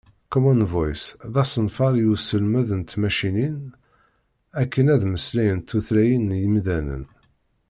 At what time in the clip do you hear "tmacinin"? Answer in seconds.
2.91-3.59